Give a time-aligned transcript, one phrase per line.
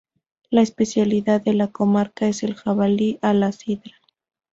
[0.49, 3.97] La especialidad de la comarca es el jabalí a la sidra.